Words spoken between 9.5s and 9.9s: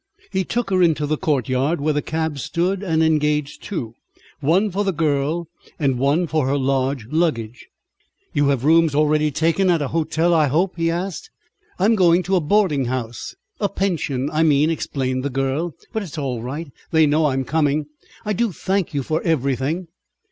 at an